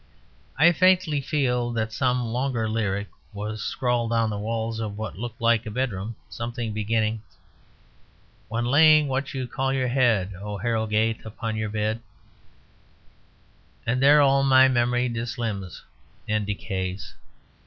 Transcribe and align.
I 0.57 0.71
faintly 0.71 1.21
feel 1.21 1.71
that 1.73 1.93
some 1.93 2.25
longer 2.25 2.67
lyric 2.67 3.07
was 3.33 3.61
scrawled 3.63 4.11
on 4.11 4.31
the 4.31 4.39
walls 4.39 4.79
of 4.79 4.97
what 4.97 5.15
looked 5.15 5.39
like 5.39 5.67
a 5.67 5.69
bedroom, 5.69 6.15
something 6.27 6.73
beginning: 6.73 7.21
When 8.47 8.65
laying 8.65 9.07
what 9.07 9.35
you 9.35 9.47
call 9.47 9.71
your 9.71 9.89
head, 9.89 10.33
O 10.39 10.57
Harrogate, 10.57 11.23
upon 11.23 11.55
your 11.55 11.69
bed, 11.69 12.01
and 13.85 14.01
there 14.01 14.21
all 14.21 14.41
my 14.41 14.67
memory 14.67 15.07
dislimns 15.07 15.83
and 16.27 16.47
decays. 16.47 17.13